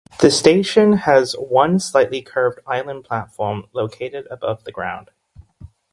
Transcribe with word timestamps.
The 0.19 0.31
station 0.31 0.93
has 0.93 1.33
one 1.33 1.77
slightly 1.79 2.23
curved 2.23 2.57
island 2.65 3.03
platform 3.03 3.65
located 3.71 4.25
above 4.31 4.63
ground. 4.73 5.11